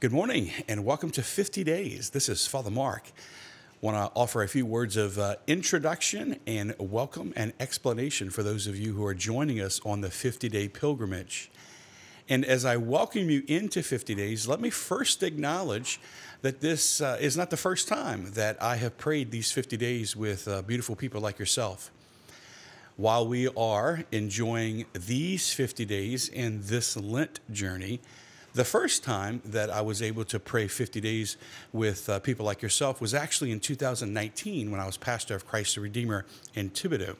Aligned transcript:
Good 0.00 0.12
morning 0.12 0.52
and 0.68 0.84
welcome 0.84 1.10
to 1.10 1.24
50 1.24 1.64
Days. 1.64 2.10
This 2.10 2.28
is 2.28 2.46
Father 2.46 2.70
Mark. 2.70 3.10
Want 3.80 3.96
to 3.96 4.16
offer 4.16 4.44
a 4.44 4.48
few 4.48 4.64
words 4.64 4.96
of 4.96 5.18
uh, 5.18 5.34
introduction 5.48 6.38
and 6.46 6.72
welcome 6.78 7.32
and 7.34 7.52
explanation 7.58 8.30
for 8.30 8.44
those 8.44 8.68
of 8.68 8.78
you 8.78 8.94
who 8.94 9.04
are 9.04 9.12
joining 9.12 9.60
us 9.60 9.80
on 9.84 10.00
the 10.00 10.08
50 10.08 10.48
day 10.50 10.68
pilgrimage. 10.68 11.50
And 12.28 12.44
as 12.44 12.64
I 12.64 12.76
welcome 12.76 13.28
you 13.28 13.42
into 13.48 13.82
50 13.82 14.14
days, 14.14 14.46
let 14.46 14.60
me 14.60 14.70
first 14.70 15.24
acknowledge 15.24 16.00
that 16.42 16.60
this 16.60 17.00
uh, 17.00 17.18
is 17.20 17.36
not 17.36 17.50
the 17.50 17.56
first 17.56 17.88
time 17.88 18.30
that 18.34 18.56
I 18.62 18.76
have 18.76 18.98
prayed 18.98 19.32
these 19.32 19.50
50 19.50 19.76
days 19.76 20.14
with 20.14 20.46
uh, 20.46 20.62
beautiful 20.62 20.94
people 20.94 21.20
like 21.20 21.40
yourself. 21.40 21.90
While 22.96 23.26
we 23.26 23.48
are 23.48 24.04
enjoying 24.12 24.84
these 24.92 25.52
50 25.52 25.84
days 25.86 26.28
in 26.28 26.60
this 26.62 26.96
Lent 26.96 27.40
journey, 27.50 27.98
the 28.54 28.64
first 28.64 29.04
time 29.04 29.42
that 29.44 29.70
I 29.70 29.80
was 29.80 30.02
able 30.02 30.24
to 30.24 30.38
pray 30.38 30.68
50 30.68 31.00
days 31.00 31.36
with 31.72 32.08
uh, 32.08 32.18
people 32.20 32.46
like 32.46 32.62
yourself 32.62 33.00
was 33.00 33.14
actually 33.14 33.52
in 33.52 33.60
2019 33.60 34.70
when 34.70 34.80
I 34.80 34.86
was 34.86 34.96
pastor 34.96 35.34
of 35.34 35.46
Christ 35.46 35.74
the 35.74 35.80
Redeemer 35.80 36.24
in 36.54 36.70
Thibodaux. 36.70 37.16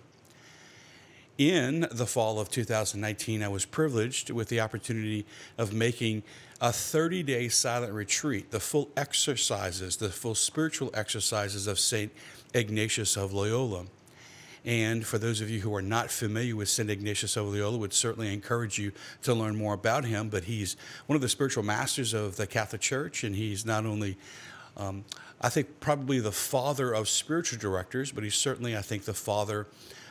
In 1.36 1.86
the 1.92 2.06
fall 2.06 2.40
of 2.40 2.50
2019, 2.50 3.44
I 3.44 3.48
was 3.48 3.64
privileged 3.64 4.30
with 4.30 4.48
the 4.48 4.58
opportunity 4.58 5.24
of 5.56 5.72
making 5.72 6.24
a 6.60 6.72
30 6.72 7.22
day 7.22 7.48
silent 7.48 7.92
retreat, 7.92 8.50
the 8.50 8.58
full 8.58 8.90
exercises, 8.96 9.98
the 9.98 10.08
full 10.08 10.34
spiritual 10.34 10.90
exercises 10.94 11.68
of 11.68 11.78
St. 11.78 12.10
Ignatius 12.54 13.16
of 13.16 13.32
Loyola. 13.32 13.86
And 14.64 15.06
for 15.06 15.18
those 15.18 15.40
of 15.40 15.48
you 15.48 15.60
who 15.60 15.74
are 15.74 15.82
not 15.82 16.10
familiar 16.10 16.56
with 16.56 16.68
St. 16.68 16.90
Ignatius 16.90 17.36
of 17.36 17.46
Loyola, 17.46 17.78
would 17.78 17.92
certainly 17.92 18.32
encourage 18.32 18.78
you 18.78 18.92
to 19.22 19.34
learn 19.34 19.56
more 19.56 19.74
about 19.74 20.04
him. 20.04 20.28
But 20.28 20.44
he's 20.44 20.76
one 21.06 21.16
of 21.16 21.22
the 21.22 21.28
spiritual 21.28 21.62
masters 21.62 22.14
of 22.14 22.36
the 22.36 22.46
Catholic 22.46 22.82
Church, 22.82 23.24
and 23.24 23.34
he's 23.34 23.64
not 23.64 23.86
only 23.86 24.16
um, 24.78 25.04
I 25.40 25.48
think 25.48 25.80
probably 25.80 26.20
the 26.20 26.32
father 26.32 26.92
of 26.92 27.08
spiritual 27.08 27.58
directors, 27.58 28.12
but 28.12 28.24
he's 28.24 28.34
certainly, 28.34 28.76
I 28.76 28.82
think, 28.82 29.04
the 29.04 29.14
father 29.14 29.66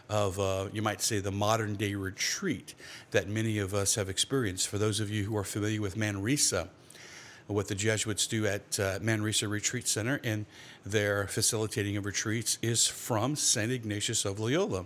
of, 0.10 0.40
uh, 0.40 0.68
you 0.72 0.82
might 0.82 1.02
say, 1.02 1.20
the 1.20 1.32
modern 1.32 1.76
day 1.76 1.96
retreat 1.96 2.76
that 3.12 3.28
many 3.28 3.60
of 3.60 3.74
us 3.74 3.96
have 3.96 4.10
experienced. 4.10 4.68
For 4.68 4.78
those 4.78 5.00
of 5.00 5.10
you 5.10 5.26
who 5.26 5.36
are 5.36 5.44
familiar 5.44 5.82
with 5.82 5.98
Manresa, 5.98 6.70
what 7.48 7.68
the 7.68 7.76
Jesuits 7.76 8.28
do 8.28 8.46
at 8.46 8.80
uh, 8.80 9.00
Manresa 9.02 9.48
Retreat 9.48 9.88
Center 9.88 10.20
and 10.24 10.46
their 10.86 11.28
facilitating 11.28 11.98
of 11.98 12.06
retreats 12.06 12.58
is 12.62 12.86
from 12.86 13.36
St. 13.36 13.72
Ignatius 13.72 14.26
of 14.26 14.40
Loyola. 14.40 14.86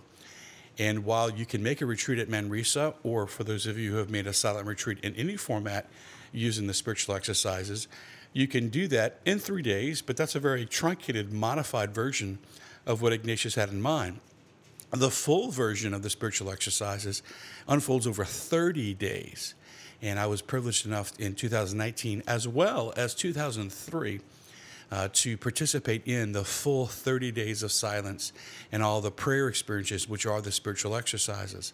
And 0.77 1.03
while 1.03 1.29
you 1.29 1.45
can 1.45 1.61
make 1.61 1.81
a 1.81 1.85
retreat 1.85 2.19
at 2.19 2.29
Manresa, 2.29 2.93
or 3.03 3.27
for 3.27 3.43
those 3.43 3.65
of 3.65 3.77
you 3.77 3.91
who 3.91 3.97
have 3.97 4.09
made 4.09 4.27
a 4.27 4.33
silent 4.33 4.67
retreat 4.67 4.99
in 5.03 5.15
any 5.15 5.35
format 5.35 5.89
using 6.31 6.67
the 6.67 6.73
spiritual 6.73 7.15
exercises, 7.15 7.87
you 8.33 8.47
can 8.47 8.69
do 8.69 8.87
that 8.87 9.19
in 9.25 9.39
three 9.39 9.61
days, 9.61 10.01
but 10.01 10.15
that's 10.15 10.35
a 10.35 10.39
very 10.39 10.65
truncated, 10.65 11.33
modified 11.33 11.93
version 11.93 12.39
of 12.85 13.01
what 13.01 13.11
Ignatius 13.11 13.55
had 13.55 13.69
in 13.69 13.81
mind. 13.81 14.19
The 14.91 15.11
full 15.11 15.51
version 15.51 15.93
of 15.93 16.03
the 16.03 16.09
spiritual 16.09 16.51
exercises 16.51 17.23
unfolds 17.67 18.07
over 18.07 18.25
30 18.25 18.93
days. 18.93 19.55
And 20.01 20.19
I 20.19 20.25
was 20.25 20.41
privileged 20.41 20.85
enough 20.85 21.13
in 21.19 21.35
2019 21.35 22.23
as 22.27 22.47
well 22.47 22.93
as 22.95 23.13
2003 23.13 24.19
uh, 24.91 25.07
to 25.13 25.37
participate 25.37 26.05
in 26.05 26.31
the 26.33 26.43
full 26.43 26.85
30 26.85 27.31
days 27.31 27.63
of 27.63 27.71
silence 27.71 28.33
and 28.71 28.83
all 28.83 28.99
the 29.01 29.11
prayer 29.11 29.47
experiences, 29.47 30.09
which 30.09 30.25
are 30.25 30.41
the 30.41 30.51
spiritual 30.51 30.95
exercises. 30.95 31.73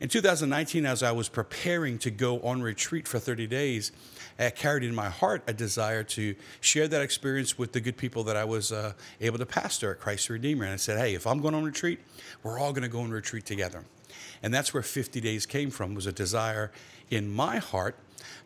In 0.00 0.08
2019, 0.08 0.84
as 0.84 1.04
I 1.04 1.12
was 1.12 1.28
preparing 1.28 1.96
to 1.98 2.10
go 2.10 2.40
on 2.40 2.60
retreat 2.60 3.06
for 3.06 3.20
30 3.20 3.46
days, 3.46 3.92
I 4.36 4.50
carried 4.50 4.82
in 4.82 4.94
my 4.94 5.08
heart 5.08 5.44
a 5.46 5.52
desire 5.52 6.02
to 6.04 6.34
share 6.60 6.88
that 6.88 7.02
experience 7.02 7.56
with 7.56 7.72
the 7.72 7.80
good 7.80 7.96
people 7.96 8.24
that 8.24 8.36
I 8.36 8.44
was 8.44 8.72
uh, 8.72 8.94
able 9.20 9.38
to 9.38 9.46
pastor 9.46 9.92
at 9.92 10.00
Christ 10.00 10.26
the 10.26 10.34
Redeemer. 10.34 10.64
And 10.64 10.72
I 10.72 10.76
said, 10.76 10.98
hey, 10.98 11.14
if 11.14 11.24
I'm 11.24 11.40
going 11.40 11.54
on 11.54 11.62
retreat, 11.62 12.00
we're 12.42 12.58
all 12.58 12.72
going 12.72 12.82
to 12.82 12.88
go 12.88 13.00
on 13.00 13.12
retreat 13.12 13.46
together. 13.46 13.84
And 14.42 14.52
that's 14.52 14.74
where 14.74 14.82
50 14.82 15.20
days 15.20 15.46
came 15.46 15.70
from, 15.70 15.94
was 15.94 16.06
a 16.06 16.12
desire 16.12 16.70
in 17.10 17.32
my 17.32 17.58
heart, 17.58 17.96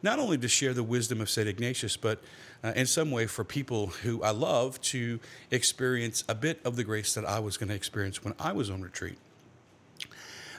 not 0.02 0.18
only 0.18 0.38
to 0.38 0.48
share 0.48 0.74
the 0.74 0.82
wisdom 0.82 1.20
of 1.20 1.30
St. 1.30 1.48
Ignatius, 1.48 1.96
but 1.96 2.20
uh, 2.64 2.72
in 2.74 2.86
some 2.86 3.10
way 3.10 3.26
for 3.26 3.44
people 3.44 3.88
who 3.88 4.22
I 4.22 4.30
love 4.30 4.80
to 4.82 5.20
experience 5.50 6.24
a 6.28 6.34
bit 6.34 6.60
of 6.64 6.76
the 6.76 6.84
grace 6.84 7.14
that 7.14 7.24
I 7.24 7.38
was 7.38 7.56
going 7.56 7.68
to 7.68 7.74
experience 7.74 8.24
when 8.24 8.34
I 8.38 8.52
was 8.52 8.70
on 8.70 8.82
retreat. 8.82 9.18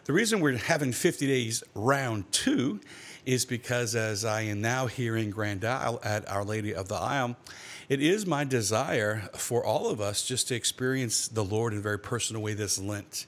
The 0.05 0.13
reason 0.13 0.39
we're 0.39 0.57
having 0.57 0.93
50 0.93 1.27
days 1.27 1.63
round 1.75 2.31
two 2.31 2.79
is 3.25 3.43
because 3.43 3.93
as 3.93 4.23
I 4.23 4.43
am 4.43 4.61
now 4.61 4.87
here 4.87 5.17
in 5.17 5.31
Grand 5.31 5.65
Isle 5.65 5.99
at 6.01 6.29
Our 6.31 6.45
Lady 6.45 6.73
of 6.73 6.87
the 6.87 6.95
Isle, 6.95 7.35
it 7.89 8.01
is 8.01 8.25
my 8.25 8.45
desire 8.45 9.29
for 9.35 9.65
all 9.65 9.89
of 9.89 9.99
us 9.99 10.25
just 10.25 10.47
to 10.47 10.55
experience 10.55 11.27
the 11.27 11.43
Lord 11.43 11.73
in 11.73 11.79
a 11.79 11.81
very 11.81 11.99
personal 11.99 12.41
way 12.41 12.53
this 12.53 12.79
Lent. 12.79 13.25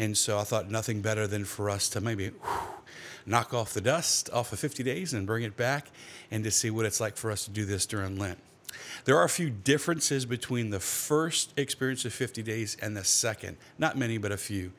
And 0.00 0.16
so 0.16 0.38
I 0.38 0.44
thought 0.44 0.70
nothing 0.70 1.02
better 1.02 1.26
than 1.26 1.44
for 1.44 1.68
us 1.68 1.90
to 1.90 2.00
maybe 2.00 2.28
whew, 2.28 2.60
knock 3.26 3.52
off 3.52 3.74
the 3.74 3.82
dust 3.82 4.30
off 4.32 4.50
of 4.50 4.58
50 4.58 4.82
days 4.82 5.12
and 5.12 5.26
bring 5.26 5.42
it 5.42 5.58
back 5.58 5.90
and 6.30 6.42
to 6.42 6.50
see 6.50 6.70
what 6.70 6.86
it's 6.86 7.02
like 7.02 7.18
for 7.18 7.30
us 7.30 7.44
to 7.44 7.50
do 7.50 7.66
this 7.66 7.84
during 7.84 8.18
Lent. 8.18 8.38
There 9.04 9.18
are 9.18 9.24
a 9.24 9.28
few 9.28 9.50
differences 9.50 10.24
between 10.24 10.70
the 10.70 10.80
first 10.80 11.52
experience 11.58 12.06
of 12.06 12.14
50 12.14 12.42
days 12.42 12.78
and 12.80 12.96
the 12.96 13.04
second. 13.04 13.58
Not 13.78 13.98
many, 13.98 14.16
but 14.16 14.32
a 14.32 14.38
few. 14.38 14.72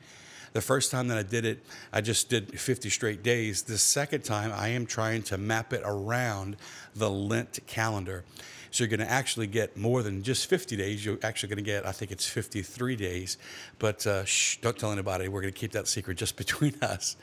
The 0.54 0.60
first 0.60 0.90
time 0.90 1.06
that 1.06 1.18
I 1.18 1.22
did 1.22 1.44
it, 1.44 1.64
I 1.92 2.00
just 2.00 2.28
did 2.28 2.58
50 2.58 2.90
straight 2.90 3.22
days. 3.22 3.62
The 3.62 3.78
second 3.78 4.24
time, 4.24 4.50
I 4.52 4.68
am 4.70 4.86
trying 4.86 5.22
to 5.24 5.38
map 5.38 5.72
it 5.72 5.82
around 5.84 6.56
the 6.96 7.08
Lent 7.08 7.60
calendar. 7.68 8.24
So 8.72 8.84
you're 8.84 8.88
going 8.88 9.06
to 9.06 9.10
actually 9.10 9.46
get 9.46 9.76
more 9.76 10.02
than 10.02 10.22
just 10.22 10.46
50 10.46 10.76
days. 10.76 11.04
You're 11.04 11.18
actually 11.22 11.50
going 11.50 11.58
to 11.58 11.62
get, 11.62 11.86
I 11.86 11.92
think 11.92 12.10
it's 12.10 12.26
53 12.26 12.96
days. 12.96 13.36
But 13.78 14.06
uh, 14.06 14.24
shh, 14.24 14.56
don't 14.62 14.78
tell 14.78 14.90
anybody. 14.90 15.28
We're 15.28 15.42
going 15.42 15.52
to 15.52 15.58
keep 15.60 15.72
that 15.72 15.86
secret 15.86 16.16
just 16.16 16.36
between 16.38 16.74
us. 16.80 17.16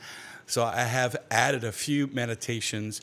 So 0.46 0.64
I 0.64 0.82
have 0.82 1.16
added 1.30 1.64
a 1.64 1.72
few 1.72 2.06
meditations 2.06 3.00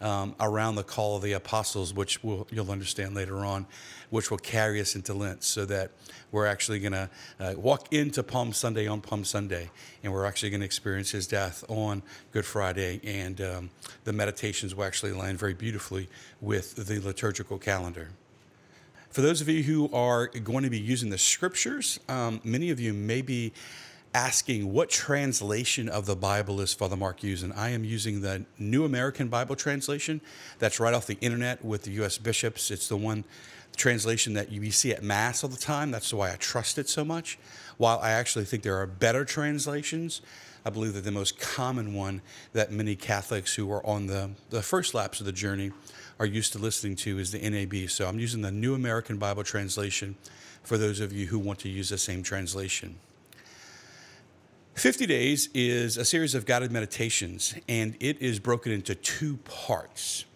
um, 0.00 0.34
around 0.40 0.76
the 0.76 0.82
call 0.82 1.16
of 1.16 1.22
the 1.22 1.32
apostles, 1.32 1.94
which 1.94 2.22
we'll, 2.22 2.46
you'll 2.50 2.70
understand 2.70 3.14
later 3.14 3.44
on, 3.44 3.66
which 4.10 4.30
will 4.30 4.38
carry 4.38 4.80
us 4.80 4.94
into 4.94 5.14
Lent 5.14 5.42
so 5.42 5.64
that 5.64 5.90
we're 6.32 6.46
actually 6.46 6.78
going 6.78 6.92
to 6.92 7.10
uh, 7.40 7.54
walk 7.56 7.92
into 7.92 8.22
Palm 8.22 8.52
Sunday 8.52 8.86
on 8.86 9.00
Palm 9.00 9.24
Sunday, 9.24 9.70
and 10.02 10.12
we're 10.12 10.26
actually 10.26 10.50
going 10.50 10.60
to 10.60 10.66
experience 10.66 11.10
his 11.10 11.26
death 11.26 11.64
on 11.68 12.02
Good 12.32 12.44
Friday. 12.44 13.00
And 13.04 13.40
um, 13.40 13.70
the 14.04 14.12
meditations 14.12 14.74
will 14.74 14.84
actually 14.84 15.12
land 15.12 15.38
very 15.38 15.54
beautifully 15.54 16.08
with 16.40 16.76
the 16.86 17.00
liturgical 17.00 17.58
calendar. 17.58 18.10
For 19.10 19.22
those 19.22 19.40
of 19.40 19.48
you 19.48 19.62
who 19.62 19.90
are 19.94 20.26
going 20.26 20.64
to 20.64 20.70
be 20.70 20.78
using 20.78 21.08
the 21.08 21.16
scriptures, 21.16 21.98
um, 22.08 22.40
many 22.44 22.70
of 22.70 22.78
you 22.78 22.92
may 22.92 23.22
be 23.22 23.52
asking 24.16 24.72
what 24.72 24.88
translation 24.88 25.90
of 25.90 26.06
the 26.06 26.16
Bible 26.16 26.62
is 26.62 26.72
Father 26.72 26.96
Mark 26.96 27.22
using. 27.22 27.52
I 27.52 27.68
am 27.68 27.84
using 27.84 28.22
the 28.22 28.46
New 28.58 28.86
American 28.86 29.28
Bible 29.28 29.56
translation. 29.56 30.22
That's 30.58 30.80
right 30.80 30.94
off 30.94 31.06
the 31.06 31.18
internet 31.20 31.62
with 31.62 31.82
the 31.82 31.90
U.S. 32.00 32.16
bishops. 32.16 32.70
It's 32.70 32.88
the 32.88 32.96
one 32.96 33.24
translation 33.76 34.32
that 34.32 34.50
you 34.50 34.70
see 34.70 34.90
at 34.90 35.02
Mass 35.02 35.44
all 35.44 35.50
the 35.50 35.58
time. 35.58 35.90
That's 35.90 36.14
why 36.14 36.32
I 36.32 36.36
trust 36.36 36.78
it 36.78 36.88
so 36.88 37.04
much. 37.04 37.38
While 37.76 37.98
I 37.98 38.12
actually 38.12 38.46
think 38.46 38.62
there 38.62 38.78
are 38.78 38.86
better 38.86 39.26
translations, 39.26 40.22
I 40.64 40.70
believe 40.70 40.94
that 40.94 41.04
the 41.04 41.12
most 41.12 41.38
common 41.38 41.92
one 41.92 42.22
that 42.54 42.72
many 42.72 42.96
Catholics 42.96 43.54
who 43.54 43.70
are 43.70 43.86
on 43.86 44.06
the, 44.06 44.30
the 44.48 44.62
first 44.62 44.94
laps 44.94 45.20
of 45.20 45.26
the 45.26 45.32
journey 45.32 45.72
are 46.18 46.24
used 46.24 46.54
to 46.54 46.58
listening 46.58 46.96
to 46.96 47.18
is 47.18 47.32
the 47.32 47.50
NAB. 47.50 47.90
So 47.90 48.08
I'm 48.08 48.18
using 48.18 48.40
the 48.40 48.50
New 48.50 48.74
American 48.74 49.18
Bible 49.18 49.44
translation 49.44 50.16
for 50.62 50.78
those 50.78 51.00
of 51.00 51.12
you 51.12 51.26
who 51.26 51.38
want 51.38 51.58
to 51.58 51.68
use 51.68 51.90
the 51.90 51.98
same 51.98 52.22
translation. 52.22 52.96
50 54.76 55.06
Days 55.06 55.48
is 55.54 55.96
a 55.96 56.04
series 56.04 56.34
of 56.34 56.44
guided 56.44 56.70
meditations, 56.70 57.54
and 57.66 57.96
it 57.98 58.20
is 58.20 58.38
broken 58.38 58.72
into 58.72 58.94
two 58.94 59.38
parts. 59.38 60.26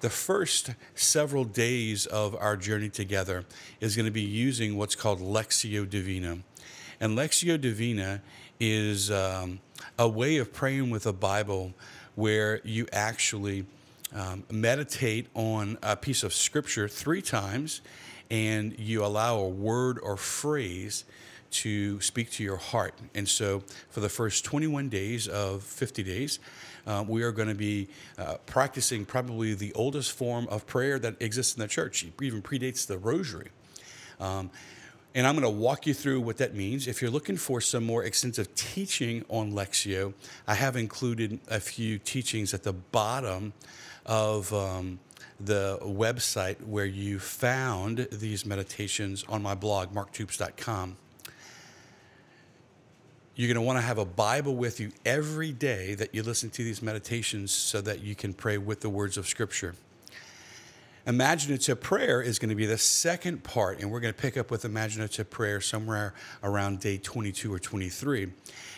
The 0.00 0.08
first 0.08 0.70
several 0.94 1.44
days 1.44 2.06
of 2.06 2.34
our 2.36 2.56
journey 2.56 2.88
together 2.88 3.44
is 3.82 3.94
going 3.94 4.06
to 4.06 4.12
be 4.12 4.22
using 4.22 4.78
what's 4.78 4.94
called 4.94 5.20
Lectio 5.20 5.88
Divina. 5.88 6.38
And 7.00 7.18
Lectio 7.18 7.60
Divina 7.60 8.22
is 8.58 9.10
um, 9.10 9.60
a 9.98 10.08
way 10.08 10.38
of 10.38 10.54
praying 10.54 10.88
with 10.88 11.02
the 11.02 11.12
Bible 11.12 11.74
where 12.14 12.62
you 12.64 12.86
actually 12.94 13.66
um, 14.14 14.44
meditate 14.50 15.26
on 15.34 15.76
a 15.82 15.96
piece 15.96 16.22
of 16.22 16.32
scripture 16.32 16.88
three 16.88 17.20
times 17.20 17.82
and 18.30 18.74
you 18.78 19.04
allow 19.04 19.36
a 19.36 19.48
word 19.48 19.98
or 20.02 20.16
phrase 20.16 21.04
to 21.52 22.00
speak 22.00 22.30
to 22.32 22.42
your 22.42 22.56
heart. 22.56 22.94
And 23.14 23.28
so, 23.28 23.62
for 23.90 24.00
the 24.00 24.08
first 24.08 24.44
21 24.44 24.88
days 24.88 25.28
of 25.28 25.62
50 25.62 26.02
days, 26.02 26.38
uh, 26.86 27.04
we 27.06 27.22
are 27.22 27.32
going 27.32 27.48
to 27.48 27.54
be 27.54 27.88
uh, 28.18 28.36
practicing 28.46 29.04
probably 29.04 29.54
the 29.54 29.72
oldest 29.74 30.12
form 30.12 30.48
of 30.48 30.66
prayer 30.66 30.98
that 30.98 31.20
exists 31.20 31.54
in 31.54 31.60
the 31.60 31.68
church. 31.68 32.04
It 32.04 32.12
even 32.20 32.42
predates 32.42 32.86
the 32.86 32.98
rosary. 32.98 33.50
Um, 34.18 34.50
and 35.14 35.26
I'm 35.26 35.34
going 35.34 35.42
to 35.42 35.60
walk 35.60 35.86
you 35.86 35.92
through 35.92 36.22
what 36.22 36.38
that 36.38 36.54
means. 36.54 36.88
If 36.88 37.02
you're 37.02 37.10
looking 37.10 37.36
for 37.36 37.60
some 37.60 37.84
more 37.84 38.02
extensive 38.02 38.54
teaching 38.54 39.24
on 39.28 39.52
Lectio, 39.52 40.14
I 40.46 40.54
have 40.54 40.74
included 40.74 41.38
a 41.48 41.60
few 41.60 41.98
teachings 41.98 42.54
at 42.54 42.62
the 42.62 42.72
bottom 42.72 43.52
of 44.06 44.52
um, 44.54 44.98
the 45.38 45.78
website 45.82 46.64
where 46.66 46.86
you 46.86 47.18
found 47.18 48.08
these 48.10 48.46
meditations 48.46 49.24
on 49.28 49.42
my 49.42 49.54
blog, 49.54 49.92
marktoups.com. 49.92 50.96
You're 53.34 53.48
going 53.48 53.54
to 53.54 53.66
want 53.66 53.78
to 53.78 53.82
have 53.82 53.96
a 53.96 54.04
Bible 54.04 54.54
with 54.56 54.78
you 54.78 54.92
every 55.06 55.52
day 55.52 55.94
that 55.94 56.14
you 56.14 56.22
listen 56.22 56.50
to 56.50 56.64
these 56.64 56.82
meditations 56.82 57.50
so 57.50 57.80
that 57.80 58.02
you 58.02 58.14
can 58.14 58.34
pray 58.34 58.58
with 58.58 58.80
the 58.80 58.90
words 58.90 59.16
of 59.16 59.26
Scripture. 59.26 59.74
Imaginative 61.06 61.80
prayer 61.80 62.20
is 62.20 62.38
going 62.38 62.50
to 62.50 62.54
be 62.54 62.66
the 62.66 62.76
second 62.76 63.42
part, 63.42 63.80
and 63.80 63.90
we're 63.90 64.00
going 64.00 64.12
to 64.12 64.20
pick 64.20 64.36
up 64.36 64.50
with 64.50 64.66
imaginative 64.66 65.30
prayer 65.30 65.62
somewhere 65.62 66.12
around 66.44 66.80
day 66.80 66.98
22 66.98 67.52
or 67.52 67.58
23. 67.58 68.30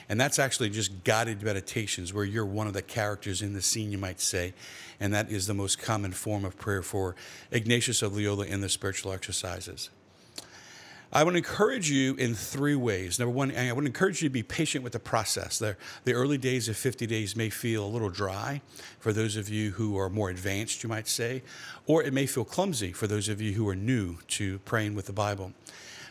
And 0.08 0.20
that's 0.20 0.38
actually 0.38 0.70
just 0.70 1.02
guided 1.02 1.42
meditations 1.42 2.14
where 2.14 2.24
you're 2.24 2.46
one 2.46 2.68
of 2.68 2.74
the 2.74 2.82
characters 2.82 3.42
in 3.42 3.54
the 3.54 3.62
scene, 3.62 3.90
you 3.90 3.98
might 3.98 4.20
say. 4.20 4.54
And 5.00 5.12
that 5.14 5.32
is 5.32 5.48
the 5.48 5.54
most 5.54 5.80
common 5.80 6.12
form 6.12 6.44
of 6.44 6.56
prayer 6.56 6.82
for 6.82 7.16
Ignatius 7.50 8.02
of 8.02 8.14
Loyola 8.14 8.46
in 8.46 8.60
the 8.60 8.68
spiritual 8.68 9.12
exercises. 9.12 9.90
I 11.16 11.22
would 11.22 11.36
encourage 11.36 11.88
you 11.88 12.16
in 12.16 12.34
three 12.34 12.74
ways. 12.74 13.20
Number 13.20 13.32
one, 13.32 13.56
I 13.56 13.72
would 13.72 13.86
encourage 13.86 14.20
you 14.20 14.28
to 14.28 14.32
be 14.32 14.42
patient 14.42 14.82
with 14.82 14.94
the 14.94 14.98
process. 14.98 15.60
The, 15.60 15.76
the 16.02 16.12
early 16.12 16.38
days 16.38 16.68
of 16.68 16.76
50 16.76 17.06
days 17.06 17.36
may 17.36 17.50
feel 17.50 17.84
a 17.84 17.86
little 17.86 18.10
dry 18.10 18.62
for 18.98 19.12
those 19.12 19.36
of 19.36 19.48
you 19.48 19.70
who 19.70 19.96
are 19.96 20.10
more 20.10 20.28
advanced, 20.28 20.82
you 20.82 20.88
might 20.88 21.06
say, 21.06 21.44
or 21.86 22.02
it 22.02 22.12
may 22.12 22.26
feel 22.26 22.44
clumsy 22.44 22.90
for 22.90 23.06
those 23.06 23.28
of 23.28 23.40
you 23.40 23.52
who 23.52 23.68
are 23.68 23.76
new 23.76 24.18
to 24.26 24.58
praying 24.60 24.96
with 24.96 25.06
the 25.06 25.12
Bible. 25.12 25.52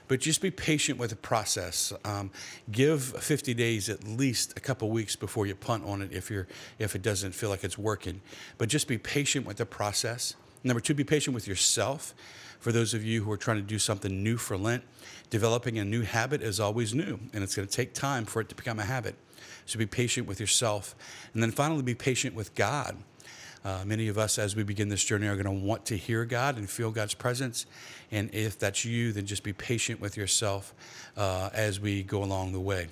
But 0.08 0.22
just 0.22 0.42
be 0.42 0.52
patient 0.52 0.98
with 0.98 1.10
the 1.10 1.18
process. 1.18 1.92
Um, 2.06 2.32
give 2.72 3.04
50 3.04 3.54
days 3.54 3.90
at 3.90 4.06
least 4.06 4.54
a 4.56 4.62
couple 4.62 4.90
weeks 4.90 5.18
before 5.18 5.46
you 5.46 5.56
punt 5.56 5.84
on 5.86 6.02
it 6.02 6.14
if 6.14 6.30
you're 6.30 6.48
if 6.80 6.96
it 6.96 7.02
doesn't 7.02 7.34
feel 7.34 7.50
like 7.50 7.66
it's 7.66 7.78
working. 7.78 8.22
But 8.58 8.70
just 8.70 8.88
be 8.88 8.98
patient 8.98 9.46
with 9.46 9.58
the 9.58 9.66
process. 9.66 10.36
Number 10.64 10.80
two, 10.80 10.94
be 10.94 11.04
patient 11.04 11.34
with 11.34 11.48
yourself. 11.48 12.14
For 12.60 12.72
those 12.72 12.94
of 12.94 13.04
you 13.04 13.24
who 13.24 13.32
are 13.32 13.38
trying 13.38 13.58
to 13.58 13.64
do 13.64 13.78
something 13.78 14.24
new 14.24 14.38
for 14.38 14.58
Lent, 14.58 14.84
developing 15.30 15.78
a 15.80 15.84
new 15.84 16.02
habit 16.02 16.42
is 16.42 16.62
always 16.62 16.94
new, 16.94 17.20
and 17.34 17.44
it's 17.44 17.56
going 17.56 17.68
to 17.68 17.74
take 17.74 17.94
time 17.94 18.24
for 18.24 18.40
it 18.40 18.48
to 18.50 18.56
become 18.56 18.80
a 18.80 18.86
habit. 18.86 19.16
So 19.66 19.78
be 19.78 19.86
patient 19.86 20.28
with 20.28 20.40
yourself. 20.40 20.96
And 21.34 21.44
then 21.44 21.52
finally, 21.52 21.82
be 21.82 21.96
patient 21.96 22.36
with 22.36 22.56
God. 22.56 22.96
Uh, 23.66 23.84
many 23.86 24.08
of 24.08 24.18
us, 24.18 24.38
as 24.38 24.56
we 24.56 24.64
begin 24.64 24.90
this 24.90 25.04
journey, 25.04 25.28
are 25.28 25.36
going 25.36 25.46
to 25.46 25.66
want 25.66 25.86
to 25.86 25.98
hear 25.98 26.26
God 26.26 26.58
and 26.58 26.70
feel 26.70 26.92
God's 26.92 27.14
presence. 27.14 27.66
And 28.12 28.34
if 28.34 28.60
that's 28.60 28.84
you, 28.84 29.14
then 29.14 29.26
just 29.26 29.44
be 29.44 29.54
patient 29.54 30.00
with 30.02 30.18
yourself 30.18 30.74
uh, 31.16 31.50
as 31.54 31.80
we 31.80 32.04
go 32.04 32.24
along 32.24 32.52
the 32.52 32.60
way. 32.60 32.88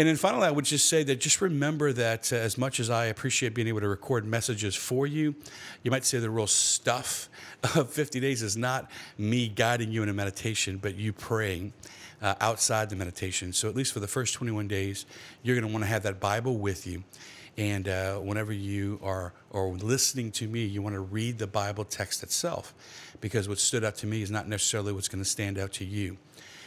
And 0.00 0.08
then 0.08 0.16
finally, 0.16 0.46
I 0.46 0.50
would 0.50 0.64
just 0.64 0.88
say 0.88 1.02
that 1.02 1.20
just 1.20 1.42
remember 1.42 1.92
that 1.92 2.32
uh, 2.32 2.36
as 2.36 2.56
much 2.56 2.80
as 2.80 2.88
I 2.88 3.04
appreciate 3.04 3.52
being 3.52 3.68
able 3.68 3.80
to 3.80 3.88
record 3.88 4.24
messages 4.24 4.74
for 4.74 5.06
you, 5.06 5.34
you 5.82 5.90
might 5.90 6.06
say 6.06 6.18
the 6.18 6.30
real 6.30 6.46
stuff 6.46 7.28
of 7.76 7.90
50 7.90 8.18
days 8.18 8.40
is 8.40 8.56
not 8.56 8.90
me 9.18 9.46
guiding 9.46 9.92
you 9.92 10.02
in 10.02 10.08
a 10.08 10.14
meditation, 10.14 10.78
but 10.78 10.94
you 10.94 11.12
praying. 11.12 11.74
Uh, 12.22 12.34
outside 12.42 12.90
the 12.90 12.96
meditation. 12.96 13.50
So, 13.50 13.66
at 13.70 13.74
least 13.74 13.94
for 13.94 14.00
the 14.00 14.06
first 14.06 14.34
21 14.34 14.68
days, 14.68 15.06
you're 15.42 15.56
going 15.56 15.66
to 15.66 15.72
want 15.72 15.84
to 15.84 15.88
have 15.88 16.02
that 16.02 16.20
Bible 16.20 16.58
with 16.58 16.86
you. 16.86 17.02
And 17.56 17.88
uh, 17.88 18.16
whenever 18.16 18.52
you 18.52 19.00
are 19.02 19.32
or 19.48 19.70
listening 19.72 20.30
to 20.32 20.46
me, 20.46 20.66
you 20.66 20.82
want 20.82 20.94
to 20.96 21.00
read 21.00 21.38
the 21.38 21.46
Bible 21.46 21.82
text 21.82 22.22
itself, 22.22 22.74
because 23.22 23.48
what 23.48 23.58
stood 23.58 23.84
out 23.84 23.94
to 23.96 24.06
me 24.06 24.20
is 24.20 24.30
not 24.30 24.48
necessarily 24.48 24.92
what's 24.92 25.08
going 25.08 25.24
to 25.24 25.28
stand 25.28 25.56
out 25.56 25.72
to 25.72 25.86
you. 25.86 26.18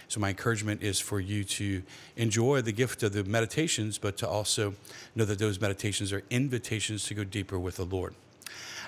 So, 0.07 0.19
my 0.19 0.29
encouragement 0.29 0.83
is 0.83 0.99
for 0.99 1.19
you 1.19 1.43
to 1.43 1.83
enjoy 2.15 2.61
the 2.61 2.71
gift 2.71 3.03
of 3.03 3.13
the 3.13 3.23
meditations, 3.23 3.97
but 3.97 4.17
to 4.17 4.27
also 4.27 4.73
know 5.15 5.25
that 5.25 5.39
those 5.39 5.59
meditations 5.59 6.13
are 6.13 6.23
invitations 6.29 7.05
to 7.05 7.13
go 7.13 7.23
deeper 7.23 7.57
with 7.57 7.77
the 7.77 7.85
Lord. 7.85 8.13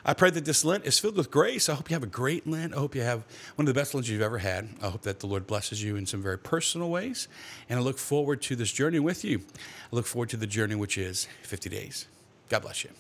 I 0.08 0.14
pray 0.14 0.30
that 0.30 0.46
this 0.46 0.64
Lent 0.64 0.86
is 0.86 1.00
filled 1.00 1.18
with 1.18 1.32
grace. 1.32 1.68
I 1.68 1.74
hope 1.74 1.90
you 1.90 1.96
have 1.96 2.04
a 2.04 2.08
great 2.08 2.46
Lent. 2.46 2.76
I 2.76 2.78
hope 2.78 2.94
you 2.94 3.02
have 3.02 3.24
one 3.56 3.68
of 3.68 3.74
the 3.74 3.80
best 3.80 3.96
Lents 3.96 4.08
you've 4.08 4.22
ever 4.22 4.38
had. 4.38 4.70
I 4.82 4.90
hope 4.90 5.02
that 5.02 5.20
the 5.20 5.26
Lord 5.26 5.48
blesses 5.48 5.82
you 5.82 5.96
in 5.96 6.06
some 6.06 6.22
very 6.22 6.38
personal 6.38 6.92
ways. 6.92 7.28
And 7.70 7.80
I 7.80 7.82
look 7.82 7.98
forward 7.98 8.44
to 8.44 8.56
this 8.56 8.72
journey 8.72 9.00
with 9.00 9.26
you. 9.26 9.40
I 9.92 9.96
look 9.96 10.06
forward 10.06 10.30
to 10.30 10.38
the 10.38 10.46
journey, 10.46 10.76
which 10.76 11.00
is 11.00 11.28
50 11.42 11.72
days. 11.72 12.06
God 12.50 12.62
bless 12.62 12.84
you. 12.84 12.92